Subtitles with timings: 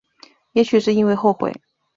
[0.53, 1.53] 也许是因为后悔